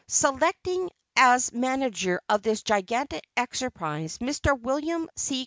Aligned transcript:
Selecting 0.07 0.89
as 1.15 1.53
manager 1.53 2.19
of 2.27 2.41
this 2.41 2.63
gigantic 2.63 3.21
enterprise 3.37 4.17
Mr. 4.17 4.59
William 4.59 5.07
C. 5.15 5.39